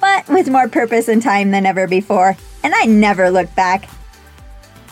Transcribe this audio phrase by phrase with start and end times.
[0.00, 3.88] But with more purpose and time than ever before, and I never looked back.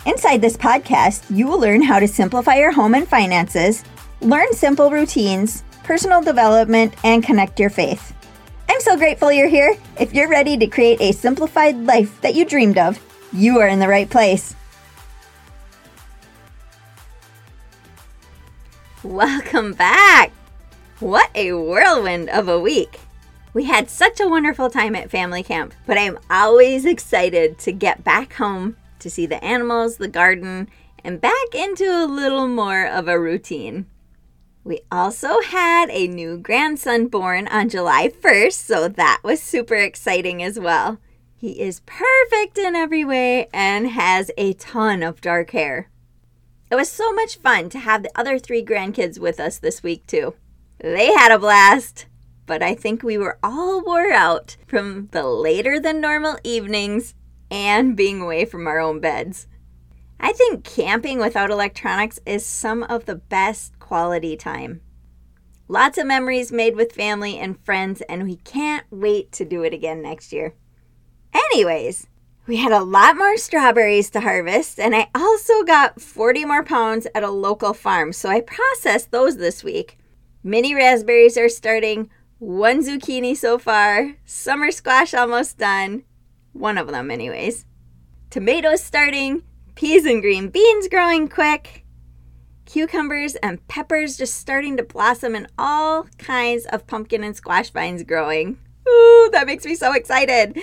[0.05, 3.83] Inside this podcast, you will learn how to simplify your home and finances,
[4.21, 8.13] learn simple routines, personal development, and connect your faith.
[8.69, 9.75] I'm so grateful you're here.
[9.99, 12.99] If you're ready to create a simplified life that you dreamed of,
[13.33, 14.55] you are in the right place.
[19.03, 20.31] Welcome back!
[20.99, 22.99] What a whirlwind of a week!
[23.51, 28.03] We had such a wonderful time at family camp, but I'm always excited to get
[28.03, 30.69] back home to see the animals, the garden,
[31.03, 33.87] and back into a little more of a routine.
[34.63, 40.43] We also had a new grandson born on July 1st, so that was super exciting
[40.43, 40.99] as well.
[41.35, 45.89] He is perfect in every way and has a ton of dark hair.
[46.69, 50.05] It was so much fun to have the other three grandkids with us this week,
[50.05, 50.35] too.
[50.77, 52.05] They had a blast,
[52.49, 57.13] but I think we were all wore out from the later than normal evenings
[57.51, 59.45] and being away from our own beds.
[60.19, 64.81] I think camping without electronics is some of the best quality time.
[65.67, 69.71] Lots of memories made with family and friends, and we can't wait to do it
[69.71, 70.55] again next year.
[71.31, 72.07] Anyways,
[72.47, 77.05] we had a lot more strawberries to harvest, and I also got 40 more pounds
[77.13, 79.99] at a local farm, so I processed those this week.
[80.43, 82.09] Mini raspberries are starting,
[82.39, 86.03] one zucchini so far, summer squash almost done,
[86.53, 87.65] one of them, anyways.
[88.29, 89.43] Tomatoes starting,
[89.75, 91.85] peas and green beans growing quick,
[92.65, 98.03] cucumbers and peppers just starting to blossom, and all kinds of pumpkin and squash vines
[98.03, 98.57] growing.
[98.87, 100.57] Ooh, that makes me so excited!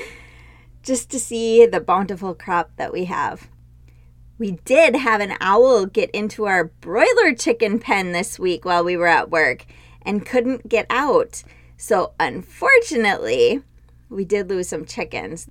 [0.86, 3.48] just to see the bountiful crop that we have.
[4.38, 8.96] We did have an owl get into our broiler chicken pen this week while we
[8.96, 9.66] were at work
[10.02, 11.42] and couldn't get out.
[11.76, 13.62] So, unfortunately,
[14.08, 15.48] we did lose some chickens.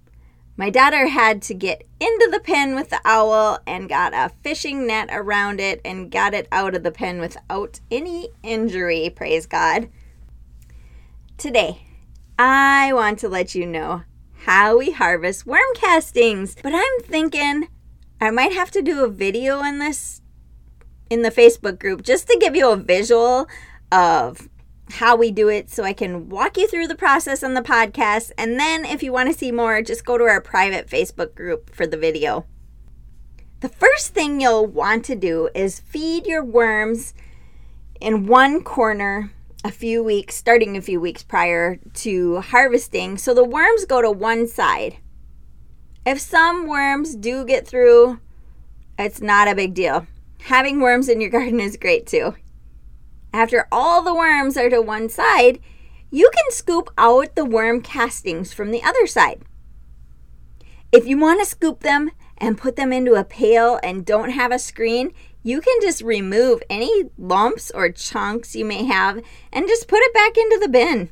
[0.58, 4.88] My daughter had to get into the pen with the owl and got a fishing
[4.88, 9.90] net around it and got it out of the pen without any injury, praise God.
[11.38, 11.82] Today,
[12.40, 14.04] I want to let you know
[14.46, 16.56] how we harvest worm castings.
[16.62, 17.68] But I'm thinking
[18.22, 20.22] I might have to do a video in this
[21.10, 23.48] in the Facebook group just to give you a visual
[23.92, 24.50] of
[24.92, 28.32] how we do it so I can walk you through the process on the podcast.
[28.38, 31.74] And then if you want to see more, just go to our private Facebook group
[31.74, 32.46] for the video.
[33.62, 37.14] The first thing you'll want to do is feed your worms
[38.00, 39.32] in one corner
[39.64, 44.12] a few weeks, starting a few weeks prior to harvesting, so the worms go to
[44.12, 44.98] one side.
[46.06, 48.20] If some worms do get through,
[49.00, 50.06] it's not a big deal.
[50.42, 52.36] Having worms in your garden is great too.
[53.36, 55.60] After all the worms are to one side,
[56.10, 59.42] you can scoop out the worm castings from the other side.
[60.94, 64.54] If you want to scoop them and put them into a pail and don't have
[64.54, 65.12] a screen,
[65.44, 69.22] you can just remove any lumps or chunks you may have
[69.52, 71.10] and just put it back into the bin.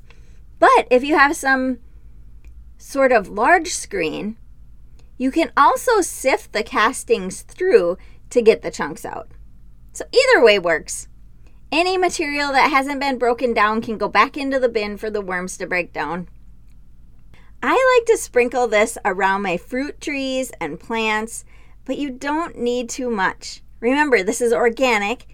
[0.60, 1.80] But if you have some
[2.78, 4.38] sort of large screen,
[5.18, 7.98] you can also sift the castings through
[8.30, 9.30] to get the chunks out.
[9.92, 11.10] So either way works.
[11.76, 15.22] Any material that hasn't been broken down can go back into the bin for the
[15.22, 16.30] worms to break down.
[17.64, 21.46] I like to sprinkle this around my fruit trees and plants,
[21.86, 23.64] but you don't need too much.
[23.80, 25.26] Remember, this is organic,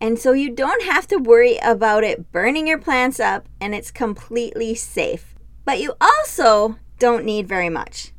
[0.00, 3.92] and so you don't have to worry about it burning your plants up, and it's
[3.92, 5.36] completely safe.
[5.64, 8.12] But you also don't need very much.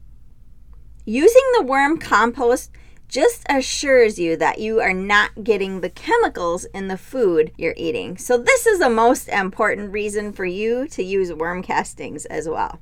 [1.03, 2.71] Using the worm compost
[3.07, 8.17] just assures you that you are not getting the chemicals in the food you're eating.
[8.17, 12.79] So, this is the most important reason for you to use worm castings as well.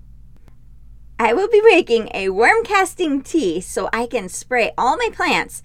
[1.20, 5.62] I will be making a worm casting tea so I can spray all my plants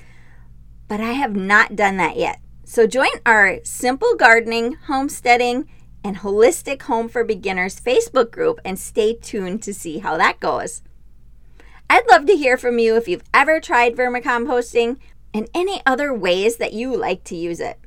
[0.90, 2.40] but I have not done that yet.
[2.64, 5.70] So join our Simple Gardening, Homesteading,
[6.02, 10.82] and Holistic Home for Beginners Facebook group and stay tuned to see how that goes.
[11.92, 14.98] I'd love to hear from you if you've ever tried vermicomposting
[15.34, 17.80] and any other ways that you like to use it.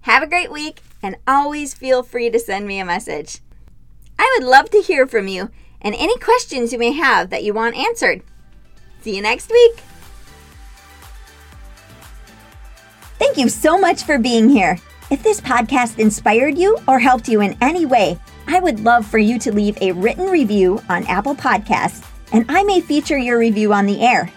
[0.00, 3.38] Have a great week and always feel free to send me a message.
[4.18, 5.50] I would love to hear from you
[5.80, 8.22] and any questions you may have that you want answered.
[9.02, 9.80] See you next week.
[13.20, 14.80] Thank you so much for being here.
[15.12, 18.18] If this podcast inspired you or helped you in any way,
[18.48, 22.64] I would love for you to leave a written review on Apple Podcasts, and I
[22.64, 24.32] may feature your review on the air.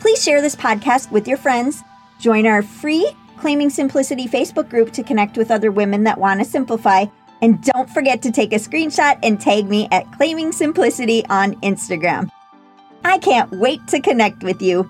[0.00, 1.82] Please share this podcast with your friends,
[2.18, 6.44] join our free Claiming Simplicity Facebook group to connect with other women that want to
[6.44, 7.06] simplify,
[7.40, 12.30] and don't forget to take a screenshot and tag me at Claiming Simplicity on Instagram.
[13.04, 14.88] I can't wait to connect with you.